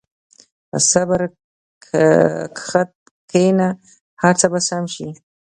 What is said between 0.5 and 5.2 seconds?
په صبر کښېنه، هر څه به سم شي.